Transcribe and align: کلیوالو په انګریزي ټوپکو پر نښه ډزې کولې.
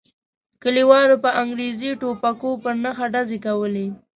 کلیوالو 0.63 1.15
په 1.23 1.29
انګریزي 1.41 1.91
ټوپکو 1.99 2.49
پر 2.63 2.73
نښه 2.83 3.05
ډزې 3.13 3.37
کولې. 3.45 3.87